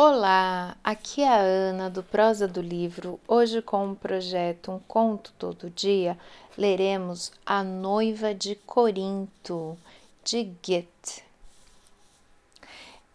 Olá, 0.00 0.76
aqui 0.84 1.22
é 1.22 1.28
a 1.28 1.40
Ana 1.40 1.90
do 1.90 2.04
Prosa 2.04 2.46
do 2.46 2.60
Livro. 2.60 3.18
Hoje, 3.26 3.60
com 3.60 3.90
o 3.90 3.96
projeto 3.96 4.70
Um 4.70 4.78
Conto 4.78 5.32
Todo 5.36 5.68
Dia, 5.70 6.16
leremos 6.56 7.32
A 7.44 7.64
Noiva 7.64 8.32
de 8.32 8.54
Corinto, 8.54 9.76
de 10.22 10.44
Goethe. 10.44 11.24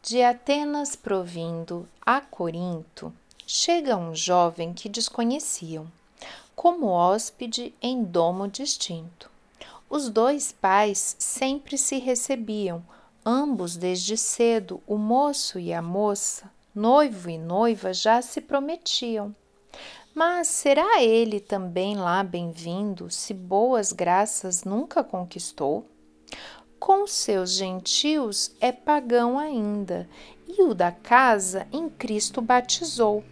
De 0.01 0.21
Atenas 0.23 0.93
provindo 0.93 1.87
a 2.05 2.19
Corinto, 2.19 3.13
chega 3.47 3.95
um 3.95 4.13
jovem 4.13 4.73
que 4.73 4.89
desconheciam, 4.89 5.87
como 6.53 6.87
hóspede 6.87 7.73
em 7.81 8.03
domo 8.03 8.45
distinto. 8.45 9.31
Os 9.89 10.09
dois 10.09 10.51
pais 10.51 11.15
sempre 11.17 11.77
se 11.77 11.97
recebiam, 11.97 12.83
ambos 13.25 13.77
desde 13.77 14.17
cedo, 14.17 14.83
o 14.85 14.97
moço 14.97 15.57
e 15.57 15.71
a 15.71 15.81
moça 15.81 16.51
Noivo 16.75 17.29
e 17.29 17.37
noiva 17.37 17.93
já 17.93 18.19
se 18.19 18.41
prometiam. 18.41 19.35
Mas 20.11 20.47
será 20.47 21.03
ele 21.03 21.39
também 21.39 21.95
lá 21.95 22.23
bem-vindo, 22.23 23.11
se 23.11 23.31
boas 23.31 23.91
graças 23.91 24.63
nunca 24.63 25.03
conquistou? 25.03 25.85
Com 26.79 27.05
seus 27.05 27.51
gentios 27.51 28.55
é 28.59 28.71
pagão 28.71 29.37
ainda, 29.37 30.09
e 30.47 30.63
o 30.63 30.73
da 30.73 30.91
casa 30.91 31.67
em 31.71 31.87
Cristo 31.87 32.41
batizou. 32.41 33.23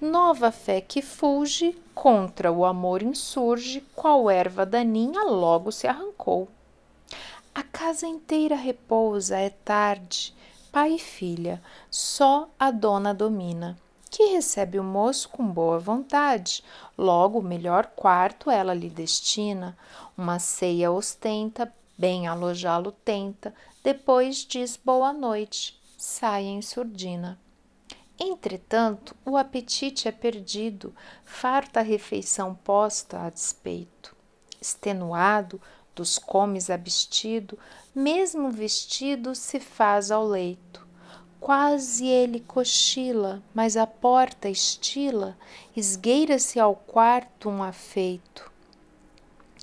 Nova 0.00 0.50
fé 0.50 0.80
que 0.80 1.02
fulge, 1.02 1.78
contra 1.94 2.50
o 2.50 2.64
amor 2.64 3.02
insurge, 3.02 3.84
qual 3.94 4.30
erva 4.30 4.64
daninha 4.64 5.22
logo 5.22 5.70
se 5.70 5.86
arrancou. 5.86 6.48
A 7.54 7.62
casa 7.62 8.06
inteira 8.06 8.56
repousa, 8.56 9.36
é 9.36 9.50
tarde, 9.50 10.34
pai 10.76 10.96
e 10.96 10.98
filha, 10.98 11.62
só 11.90 12.50
a 12.58 12.70
dona 12.70 13.14
domina, 13.14 13.78
que 14.10 14.34
recebe 14.34 14.78
o 14.78 14.84
moço 14.84 15.26
com 15.30 15.42
boa 15.42 15.78
vontade. 15.78 16.62
Logo, 16.98 17.38
o 17.38 17.42
melhor 17.42 17.86
quarto 17.96 18.50
ela 18.50 18.74
lhe 18.74 18.90
destina, 18.90 19.74
uma 20.18 20.38
ceia 20.38 20.92
ostenta, 20.92 21.72
bem 21.96 22.28
alojá-lo 22.28 22.92
tenta, 22.92 23.54
depois 23.82 24.44
diz 24.44 24.76
boa 24.76 25.14
noite, 25.14 25.80
sai 25.96 26.44
em 26.44 26.60
surdina. 26.60 27.38
Entretanto, 28.20 29.16
o 29.24 29.38
apetite 29.38 30.08
é 30.08 30.12
perdido, 30.12 30.94
farta 31.24 31.80
refeição 31.80 32.54
posta 32.54 33.20
a 33.20 33.30
despeito. 33.30 34.14
Extenuado, 34.60 35.58
dos 35.96 36.18
comes 36.18 36.68
abstido, 36.68 37.58
mesmo 37.94 38.50
vestido 38.50 39.34
se 39.34 39.58
faz 39.58 40.10
ao 40.10 40.26
leito. 40.26 40.86
Quase 41.40 42.06
ele 42.06 42.40
cochila, 42.40 43.42
mas 43.54 43.78
a 43.78 43.86
porta 43.86 44.48
estila, 44.48 45.36
esgueira-se 45.74 46.60
ao 46.60 46.76
quarto 46.76 47.48
um 47.48 47.62
afeito. 47.62 48.52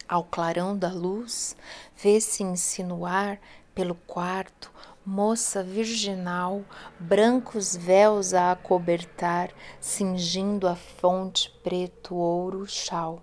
Ao 0.09 0.23
clarão 0.23 0.75
da 0.75 0.91
luz, 0.91 1.55
vê-se 1.95 2.41
insinuar 2.41 3.39
pelo 3.75 3.95
quarto 3.95 4.71
moça 5.05 5.61
virginal, 5.61 6.63
brancos 6.99 7.75
véus 7.75 8.33
a 8.33 8.53
acobertar, 8.53 9.51
cingindo 9.79 10.67
a 10.67 10.75
fonte 10.75 11.51
preto 11.61 12.15
ouro 12.15 12.65
chal 12.65 13.21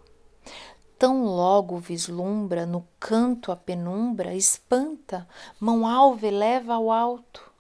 tão 1.01 1.25
logo 1.25 1.79
vislumbra 1.79 2.67
no 2.67 2.87
canto 3.01 3.51
a 3.51 3.57
penumbra, 3.57 4.35
espanta, 4.35 5.27
mão 5.59 5.87
alva 5.87 6.27
eleva 6.27 6.75
ao 6.75 6.93
alto. 6.93 7.51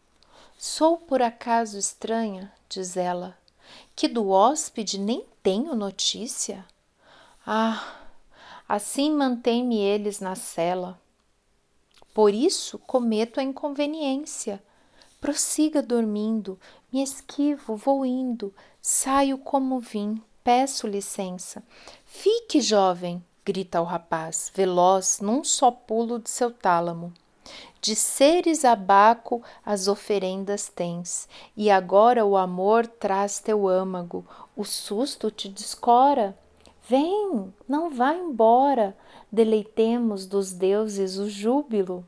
Sou 0.59 0.99
por 0.99 1.23
acaso 1.23 1.79
estranha, 1.79 2.53
diz 2.69 2.99
ela, 2.99 3.35
que 3.97 4.07
do 4.07 4.29
hóspede 4.29 4.99
nem 4.99 5.25
tenho 5.43 5.75
notícia? 5.75 6.67
Ah, 7.47 7.83
assim 8.69 9.11
mantém-me 9.11 9.79
eles 9.79 10.21
na 10.21 10.35
cela. 10.35 11.01
Por 12.13 12.35
isso 12.35 12.79
cometo 12.81 13.41
a 13.41 13.43
inconveniência. 13.43 14.63
Prossiga 15.19 15.81
dormindo, 15.81 16.61
me 16.93 17.03
esquivo, 17.03 17.75
vou 17.75 18.05
indo, 18.05 18.55
saio 18.83 19.39
como 19.39 19.81
vim, 19.81 20.23
peço 20.45 20.87
licença. 20.87 21.63
Fique, 22.05 22.61
jovem, 22.61 23.25
grita 23.51 23.81
o 23.81 23.85
rapaz, 23.85 24.53
veloz 24.55 25.19
num 25.21 25.43
só 25.43 25.73
pulo 25.73 26.21
de 26.21 26.31
seu 26.31 26.53
tálamo. 26.53 27.13
De 27.81 27.97
seres 27.97 28.65
abaco 28.65 29.43
as 29.67 29.89
oferendas 29.89 30.69
tens, 30.69 31.29
e 31.57 31.69
agora 31.69 32.25
o 32.25 32.37
amor 32.37 32.87
traz 32.87 33.41
teu 33.41 33.67
âmago, 33.67 34.25
o 34.57 34.65
susto 34.65 35.33
te 35.33 35.49
descora. 35.49 36.39
Vem, 36.89 37.53
não 37.69 37.91
vá 37.91 38.15
embora, 38.15 38.97
deleitemos 39.33 40.27
dos 40.27 40.53
deuses 40.53 41.19
o 41.19 41.29
júbilo. 41.29 42.07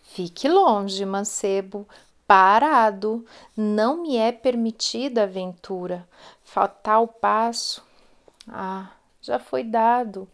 Fique 0.00 0.48
longe, 0.48 1.04
mancebo, 1.04 1.86
parado, 2.26 3.22
não 3.54 3.98
me 4.00 4.16
é 4.16 4.32
permitida 4.32 5.24
aventura. 5.24 6.08
Fatal 6.42 7.06
passo, 7.06 7.84
ah, 8.48 8.92
já 9.20 9.38
foi 9.38 9.62
dado. 9.62 10.26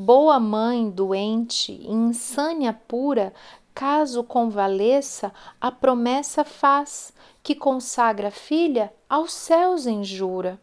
Boa 0.00 0.38
mãe 0.38 0.88
doente, 0.88 1.72
insânia 1.84 2.72
pura, 2.72 3.34
caso 3.74 4.22
convalesça, 4.22 5.34
a 5.60 5.72
promessa 5.72 6.44
faz, 6.44 7.12
que 7.42 7.52
consagra 7.52 8.28
a 8.28 8.30
filha 8.30 8.92
aos 9.10 9.32
céus 9.32 9.88
em 9.88 10.04
jura. 10.04 10.56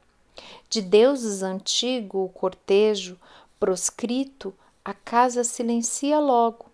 De 0.69 0.81
deuses 0.81 1.43
antigo 1.43 2.23
o 2.23 2.29
cortejo, 2.29 3.19
proscrito, 3.59 4.53
a 4.85 4.93
casa 4.93 5.43
silencia 5.43 6.17
logo. 6.17 6.67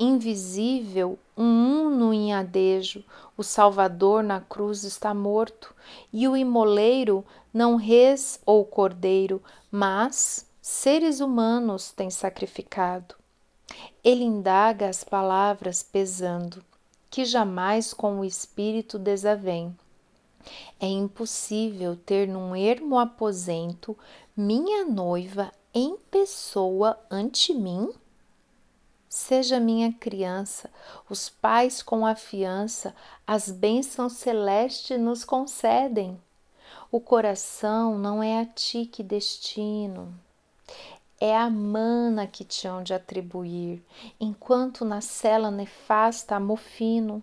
Invisível, 0.00 1.18
um 1.36 1.86
uno 1.86 2.14
em 2.14 2.32
adejo, 2.32 3.04
o 3.36 3.42
Salvador 3.42 4.22
na 4.22 4.40
cruz 4.40 4.84
está 4.84 5.12
morto, 5.12 5.74
e 6.10 6.26
o 6.26 6.34
imoleiro 6.34 7.22
não 7.52 7.76
res 7.76 8.40
ou 8.46 8.64
cordeiro, 8.64 9.42
mas 9.70 10.45
seres 10.68 11.20
humanos 11.20 11.92
tem 11.92 12.10
sacrificado. 12.10 13.14
Ele 14.02 14.24
indaga 14.24 14.88
as 14.88 15.04
palavras 15.04 15.80
pesando, 15.80 16.60
que 17.08 17.24
jamais 17.24 17.94
com 17.94 18.18
o 18.18 18.24
espírito 18.24 18.98
desavém. 18.98 19.78
É 20.80 20.88
impossível 20.88 21.94
ter 21.94 22.26
num 22.26 22.56
ermo 22.56 22.98
aposento 22.98 23.96
minha 24.36 24.84
noiva 24.84 25.52
em 25.72 25.96
pessoa 26.10 26.98
ante 27.08 27.54
mim? 27.54 27.88
Seja 29.08 29.60
minha 29.60 29.92
criança, 29.92 30.68
os 31.08 31.28
pais 31.28 31.80
com 31.80 32.04
a 32.04 32.16
fiança, 32.16 32.92
as 33.24 33.52
bênçãos 33.52 34.14
celestes 34.14 34.98
nos 34.98 35.24
concedem. 35.24 36.20
O 36.90 36.98
coração 36.98 37.96
não 37.96 38.20
é 38.20 38.40
a 38.40 38.44
ti 38.44 38.84
que 38.84 39.04
destino, 39.04 40.12
é 41.20 41.36
a 41.36 41.48
mana 41.48 42.26
que 42.26 42.44
te 42.44 42.66
hão 42.66 42.82
de 42.82 42.92
atribuir, 42.92 43.82
enquanto 44.20 44.84
na 44.84 45.00
cela 45.00 45.50
nefasta 45.50 46.36
amofino. 46.36 47.22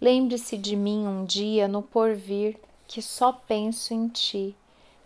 Lembre-se 0.00 0.56
de 0.56 0.76
mim 0.76 1.06
um 1.06 1.24
dia 1.24 1.66
no 1.66 1.82
porvir, 1.82 2.58
que 2.86 3.00
só 3.00 3.32
penso 3.32 3.94
em 3.94 4.08
ti. 4.08 4.54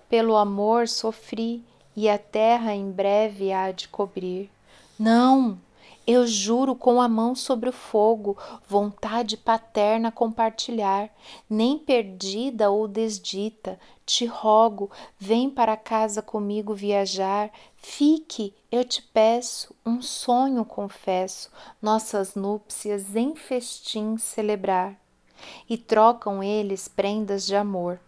Pelo 0.09 0.37
amor 0.37 0.89
sofri 0.89 1.65
e 1.97 2.09
a 2.09 2.19
terra 2.19 2.75
em 2.75 2.91
breve 2.91 3.53
há 3.53 3.71
de 3.73 3.89
cobrir. 3.89 4.51
Não, 4.99 5.59
eu 6.07 6.27
juro 6.27 6.77
com 6.77 7.01
a 7.01 7.09
mão 7.09 7.35
sobre 7.35 7.69
o 7.69 7.73
fogo, 7.73 8.39
vontade 8.69 9.37
paterna 9.37 10.13
compartilhar, 10.13 11.11
nem 11.51 11.79
perdida 11.79 12.71
ou 12.71 12.87
desdita, 12.87 13.79
te 14.05 14.25
rogo, 14.25 14.89
vem 15.19 15.51
para 15.51 15.77
casa 15.77 16.23
comigo 16.23 16.73
viajar, 16.75 17.51
fique, 17.77 18.55
eu 18.71 18.85
te 18.85 19.03
peço, 19.03 19.75
um 19.85 20.01
sonho 20.01 20.65
confesso, 20.65 21.51
nossas 21.83 22.37
núpcias 22.37 23.17
em 23.17 23.35
festim 23.35 24.17
celebrar. 24.17 24.97
E 25.69 25.77
trocam 25.77 26.43
eles 26.43 26.89
prendas 26.89 27.47
de 27.47 27.57
amor. 27.57 28.01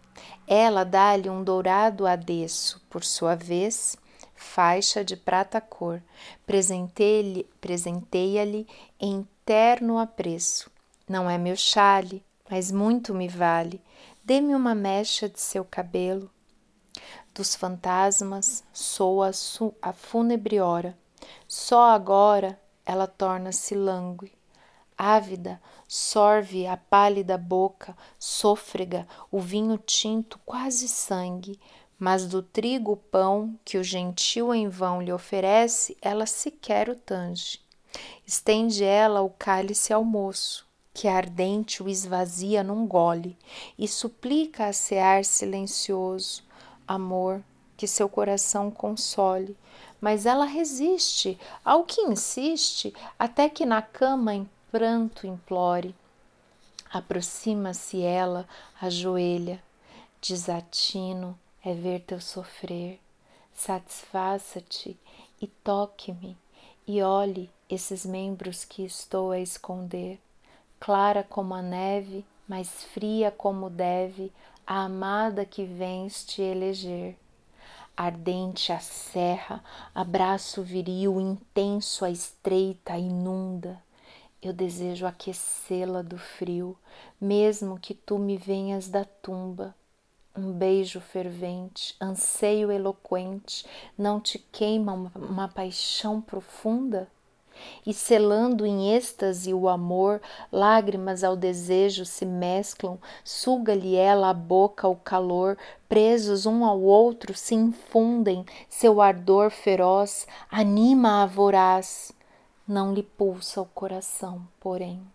Ela 0.47 0.83
dá-lhe 0.83 1.29
um 1.29 1.43
dourado 1.43 2.07
adeço, 2.07 2.81
por 2.89 3.03
sua 3.03 3.35
vez, 3.35 3.95
faixa 4.39 5.03
de 5.03 5.15
prata 5.17 5.59
cor, 5.59 6.01
presenteia-lhe 7.61 8.67
em 8.99 9.27
terno 9.45 9.99
apreço. 9.99 10.71
Não 11.07 11.29
é 11.29 11.37
meu 11.37 11.55
chale, 11.55 12.23
mas 12.49 12.71
muito 12.71 13.13
me 13.13 13.27
vale. 13.27 13.81
Dê-me 14.23 14.55
uma 14.55 14.73
mecha 14.73 15.27
de 15.27 15.41
seu 15.41 15.65
cabelo. 15.65 16.31
Dos 17.33 17.55
fantasmas 17.55 18.63
soa 18.71 19.31
a 19.81 19.93
fúnebre 19.93 20.59
hora. 20.59 20.97
Só 21.47 21.91
agora 21.91 22.59
ela 22.85 23.07
torna-se 23.07 23.75
langue. 23.75 24.31
ávida, 24.97 25.61
sorve 25.87 26.67
a 26.67 26.75
pálida 26.75 27.37
boca, 27.37 27.95
sôfrega, 28.19 29.07
o 29.31 29.39
vinho 29.39 29.77
tinto 29.77 30.37
quase 30.45 30.89
sangue, 30.89 31.57
mas 31.99 32.25
do 32.25 32.41
trigo 32.41 32.95
pão 32.95 33.59
que 33.65 33.77
o 33.77 33.83
gentil 33.83 34.55
em 34.55 34.69
vão 34.69 35.01
lhe 35.01 35.11
oferece, 35.11 35.97
ela 36.01 36.25
sequer 36.25 36.87
o 36.87 36.95
tange. 36.95 37.59
Estende 38.25 38.85
ela 38.85 39.21
o 39.21 39.29
cálice 39.29 39.91
ao 39.91 40.03
moço, 40.03 40.65
que 40.93 41.09
ardente 41.09 41.83
o 41.83 41.89
esvazia 41.89 42.63
num 42.63 42.87
gole, 42.87 43.37
e 43.77 43.85
suplica 43.85 44.67
a 44.67 44.73
cear 44.73 45.25
silencioso, 45.25 46.41
amor, 46.87 47.43
que 47.75 47.85
seu 47.85 48.07
coração 48.07 48.71
console, 48.71 49.57
mas 49.99 50.25
ela 50.25 50.45
resiste 50.45 51.37
ao 51.65 51.83
que 51.83 52.01
insiste, 52.01 52.93
até 53.17 53.49
que 53.49 53.65
na 53.65 53.81
cama 53.81 54.33
em 54.33 54.49
pranto 54.71 55.27
implore. 55.27 55.93
Aproxima-se 56.91 58.01
ela, 58.01 58.47
ajoelha, 58.81 59.61
desatino 60.21 61.37
é 61.69 61.73
ver 61.73 62.01
teu 62.01 62.19
sofrer. 62.19 62.99
Satisfaça-te 63.53 64.97
e 65.41 65.47
toque-me, 65.47 66.37
e 66.87 67.01
olhe 67.01 67.49
esses 67.69 68.05
membros 68.05 68.63
que 68.63 68.83
estou 68.83 69.31
a 69.31 69.39
esconder. 69.39 70.19
Clara 70.79 71.23
como 71.23 71.53
a 71.53 71.61
neve, 71.61 72.25
mais 72.47 72.83
fria 72.85 73.31
como 73.31 73.69
deve 73.69 74.31
a 74.65 74.83
amada 74.83 75.45
que 75.45 75.65
vens 75.65 76.23
te 76.25 76.41
eleger 76.41 77.15
ardente 77.99 78.71
a 78.71 78.79
serra, 78.79 79.61
abraço 79.93 80.63
viril, 80.63 81.19
intenso 81.19 82.05
a 82.05 82.09
estreita, 82.09 82.97
inunda. 82.97 83.83
Eu 84.41 84.53
desejo 84.53 85.05
aquecê-la 85.05 86.01
do 86.01 86.17
frio, 86.17 86.77
mesmo 87.19 87.77
que 87.77 87.93
tu 87.93 88.17
me 88.17 88.37
venhas 88.37 88.87
da 88.87 89.03
tumba. 89.03 89.75
Um 90.41 90.53
beijo 90.53 91.01
fervente, 91.01 91.93
anseio 92.01 92.71
eloquente, 92.71 93.65
não 93.97 94.21
te 94.21 94.39
queima 94.39 94.93
uma, 94.93 95.49
paixão 95.49 96.21
profunda? 96.21 97.09
e 97.85 97.93
selando 97.93 98.65
em 98.65 98.95
êxtase 98.95 99.53
o 99.53 99.67
amor, 99.67 100.21
lágrimas 100.49 101.25
ao 101.25 101.35
desejo 101.35 102.05
se 102.05 102.25
mesclam, 102.25 102.97
suga-lhe 103.21 103.97
ela 103.97 104.29
a 104.29 104.33
boca 104.33 104.87
o 104.87 104.95
calor, 104.95 105.57
presos 105.89 106.45
um 106.45 106.63
ao 106.63 106.79
outro 106.79 107.33
se 107.33 107.55
infundem, 107.55 108.45
seu 108.69 109.01
ardor 109.01 109.51
feroz 109.51 110.25
anima 110.49 111.21
a 111.21 111.25
voraz, 111.25 112.13
não 112.65 112.93
lhe 112.93 113.03
pulsa 113.03 113.59
o 113.59 113.65
coração, 113.65 114.47
porém. 114.57 115.05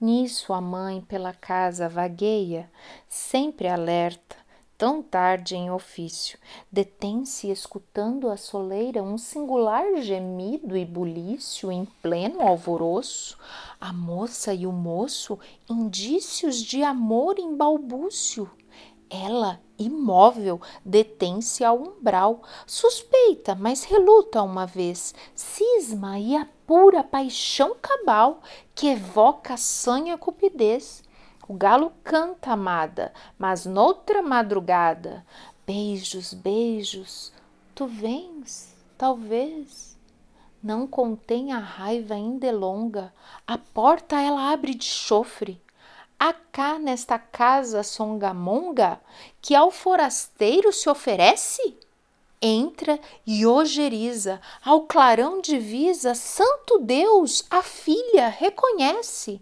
Nisso 0.00 0.52
a 0.52 0.60
mãe 0.60 1.00
pela 1.00 1.32
casa 1.32 1.88
vagueia, 1.88 2.70
sempre 3.08 3.66
alerta, 3.66 4.36
tão 4.78 5.02
tarde 5.02 5.56
em 5.56 5.72
ofício, 5.72 6.38
detém-se 6.70 7.50
escutando 7.50 8.30
a 8.30 8.36
soleira 8.36 9.02
um 9.02 9.18
singular 9.18 10.00
gemido 10.00 10.76
e 10.76 10.84
bulício 10.84 11.72
em 11.72 11.84
pleno 12.00 12.40
alvoroço, 12.40 13.36
a 13.80 13.92
moça 13.92 14.54
e 14.54 14.68
o 14.68 14.72
moço 14.72 15.36
indícios 15.68 16.62
de 16.62 16.84
amor 16.84 17.36
em 17.40 17.56
balbúcio. 17.56 18.48
Ela, 19.10 19.60
imóvel, 19.78 20.60
detém-se 20.84 21.64
ao 21.64 21.78
umbral, 21.78 22.42
suspeita, 22.66 23.54
mas 23.54 23.84
reluta 23.84 24.42
uma 24.42 24.66
vez, 24.66 25.14
cisma 25.34 26.18
e 26.18 26.36
apura 26.36 27.02
paixão 27.02 27.74
cabal 27.80 28.42
que 28.74 28.88
evoca 28.88 29.56
sanha 29.56 30.18
cupidez 30.18 31.02
o 31.48 31.54
galo 31.54 31.94
canta, 32.04 32.52
amada, 32.52 33.10
mas 33.38 33.64
noutra 33.64 34.20
madrugada, 34.20 35.24
beijos, 35.66 36.34
beijos, 36.34 37.32
tu 37.74 37.86
vens, 37.86 38.76
talvez. 38.98 39.98
Não 40.62 40.86
contém 40.86 41.54
a 41.54 41.58
raiva 41.58 42.12
ainda 42.12 42.52
longa, 42.52 43.14
a 43.46 43.56
porta 43.56 44.20
ela 44.20 44.52
abre 44.52 44.74
de 44.74 44.84
chofre. 44.84 45.58
Há 46.20 46.32
cá 46.32 46.80
nesta 46.80 47.16
casa 47.16 47.84
songamonga 47.84 49.00
que 49.40 49.54
ao 49.54 49.70
forasteiro 49.70 50.72
se 50.72 50.90
oferece? 50.90 51.78
Entra 52.42 52.98
e 53.24 53.46
ojeriza, 53.46 54.40
ao 54.64 54.82
clarão 54.82 55.40
divisa, 55.40 56.16
Santo 56.16 56.80
Deus, 56.80 57.44
a 57.48 57.62
filha 57.62 58.28
reconhece. 58.28 59.40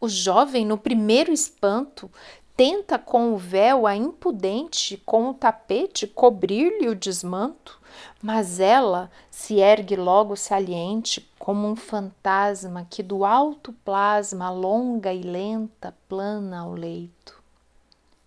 O 0.00 0.08
jovem, 0.08 0.64
no 0.64 0.78
primeiro 0.78 1.30
espanto, 1.30 2.10
tenta 2.56 2.98
com 2.98 3.32
o 3.32 3.36
véu 3.36 3.86
a 3.86 3.96
impudente, 3.96 4.96
com 5.04 5.30
o 5.30 5.34
tapete, 5.34 6.06
cobrir-lhe 6.06 6.88
o 6.88 6.94
desmanto, 6.94 7.80
mas 8.22 8.60
ela 8.60 9.10
se 9.30 9.56
ergue 9.56 9.96
logo 9.96 10.36
saliente, 10.36 11.28
como 11.38 11.68
um 11.68 11.76
fantasma 11.76 12.86
que 12.88 13.02
do 13.02 13.24
alto 13.24 13.72
plasma, 13.84 14.50
longa 14.50 15.12
e 15.12 15.22
lenta, 15.22 15.94
plana 16.08 16.60
ao 16.60 16.72
leito. 16.72 17.42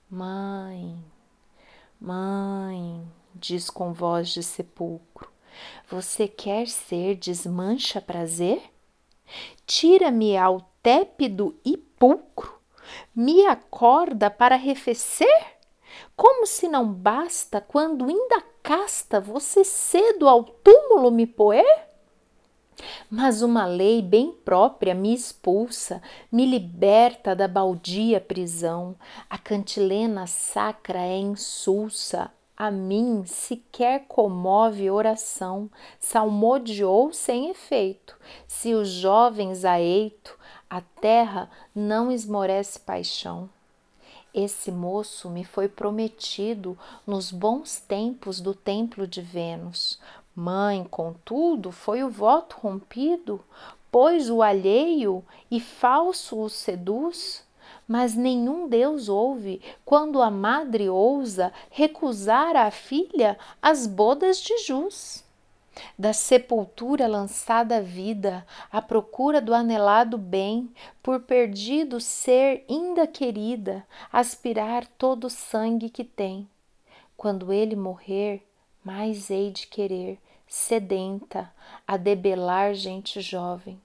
Mãe, 0.10 0.98
mãe, 2.00 3.06
diz 3.34 3.70
com 3.70 3.94
voz 3.94 4.30
de 4.30 4.44
sepulcro, 4.44 5.30
você 5.90 6.28
quer 6.28 6.68
ser 6.68 7.16
desmancha 7.16 8.02
prazer? 8.02 8.62
Tira-me 9.66 10.38
ao 10.38 10.62
tépido 10.84 11.56
e 11.66 11.78
pulcro, 11.78 12.55
me 13.16 13.46
acorda 13.46 14.30
para 14.30 14.56
arrefecer? 14.56 15.56
Como 16.16 16.46
se 16.46 16.68
não 16.68 16.92
basta, 16.92 17.62
quando 17.62 18.06
ainda 18.06 18.42
casta, 18.62 19.20
você 19.20 19.64
cedo 19.64 20.28
ao 20.28 20.44
túmulo 20.44 21.12
me 21.12 21.26
poer? 21.26 21.86
Mas 23.10 23.42
uma 23.42 23.66
lei 23.66 24.02
bem 24.02 24.32
própria 24.32 24.94
me 24.94 25.14
expulsa, 25.14 26.02
me 26.32 26.46
liberta 26.46 27.36
da 27.36 27.48
baldia 27.48 28.20
prisão. 28.20 28.96
A 29.30 29.38
cantilena 29.38 30.28
sacra 30.28 31.00
é 31.00 31.18
insulsa, 31.18 32.32
a 32.58 32.72
mim 32.72 33.24
sequer 33.26 34.06
comove 34.08 34.90
oração, 34.90 35.70
salmodiou 36.00 37.12
sem 37.12 37.50
efeito. 37.50 38.18
Se 38.48 38.74
os 38.74 38.88
jovens 38.88 39.66
a 39.66 39.80
eito, 39.80 40.38
a 40.76 40.82
terra 41.00 41.50
não 41.74 42.12
esmorece 42.12 42.78
paixão. 42.78 43.50
Esse 44.34 44.74
moço 44.74 45.30
me 45.30 45.46
foi 45.46 45.70
prometido 45.70 46.78
nos 47.08 47.32
bons 47.32 47.80
tempos 47.80 48.42
do 48.42 48.54
templo 48.54 49.08
de 49.08 49.22
Vênus. 49.22 49.98
Mãe, 50.36 50.84
contudo, 50.84 51.72
foi 51.72 52.04
o 52.04 52.10
voto 52.10 52.58
rompido, 52.62 53.40
pois 53.90 54.30
o 54.30 54.42
alheio 54.42 55.24
e 55.50 55.62
falso 55.62 56.42
o 56.42 56.50
seduz. 56.50 57.48
Mas 57.88 58.14
nenhum 58.14 58.68
Deus 58.68 59.08
ouve 59.08 59.62
quando 59.86 60.22
a 60.22 60.30
madre 60.30 60.90
ousa 60.90 61.54
recusar 61.70 62.58
à 62.58 62.70
filha 62.70 63.40
as 63.62 63.88
bodas 63.88 64.42
de 64.42 64.58
jus 64.58 65.25
da 65.98 66.14
sepultura 66.14 67.08
lançada 67.08 67.78
a 67.78 67.82
vida, 67.82 68.46
à 68.72 68.82
procura 68.82 69.42
do 69.42 69.54
anelado 69.54 70.18
bem, 70.18 70.70
por 71.02 71.22
perdido 71.22 72.00
ser 72.00 72.66
ainda 72.70 73.08
querida, 73.08 73.86
aspirar 74.12 74.86
todo 74.98 75.26
o 75.26 75.30
sangue 75.30 75.90
que 75.90 76.04
tem. 76.04 76.48
Quando 77.18 77.52
ele 77.52 77.76
morrer, 77.76 78.46
mais 78.84 79.30
hei 79.30 79.52
de 79.52 79.68
querer, 79.68 80.20
sedenta, 80.48 81.52
a 81.88 81.98
debelar 81.98 82.74
gente 82.74 83.22
jovem. 83.22 83.80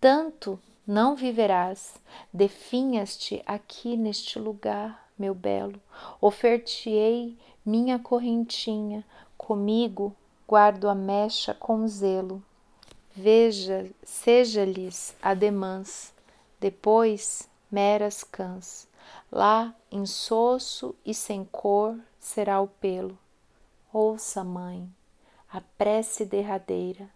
Tanto 0.00 0.58
não 0.86 1.16
viverás, 1.16 1.94
definhas-te 2.32 3.42
aqui 3.44 3.96
neste 3.96 4.38
lugar, 4.38 5.08
meu 5.18 5.34
belo, 5.34 5.80
ofertei 6.20 7.36
minha 7.64 7.98
correntinha, 7.98 9.04
comigo 9.36 10.14
guardo 10.46 10.88
a 10.88 10.94
mecha 10.94 11.52
com 11.54 11.86
zelo. 11.88 12.42
Veja, 13.14 13.90
seja-lhes 14.02 15.16
ademãs, 15.20 16.12
depois 16.60 17.48
meras 17.70 18.22
cãs. 18.22 18.86
Lá, 19.30 19.74
insosso 19.90 20.94
e 21.04 21.12
sem 21.12 21.44
cor, 21.44 21.98
será 22.20 22.60
o 22.60 22.68
pelo. 22.68 23.18
Ouça, 23.92 24.44
mãe, 24.44 24.88
a 25.50 25.60
prece 25.60 26.24
derradeira, 26.24 27.08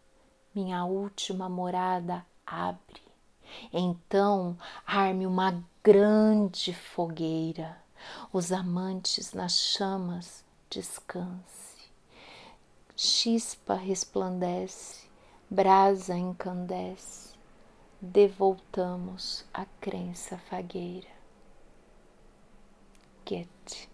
minha 0.55 0.85
última 0.85 1.49
morada 1.49 2.25
abre. 2.47 3.03
Então 3.73 4.57
arme 4.87 5.27
uma 5.27 5.63
grande 5.83 6.73
fogueira, 6.73 7.77
os 8.33 8.53
amantes 8.53 9.33
nas 9.33 9.59
chamas 9.59 10.45
descanse 10.69 11.70
chispa 13.03 13.77
resplandece, 13.77 15.09
brasa 15.49 16.15
encandece. 16.19 17.31
devoltamos 17.99 19.43
a 19.55 19.65
crença 19.81 20.37
fagueira. 20.37 21.09
Goethe, 23.27 23.89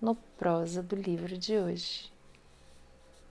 no 0.00 0.14
prosa 0.38 0.82
do 0.82 0.96
livro 0.96 1.36
de 1.36 1.58
hoje. 1.58 2.10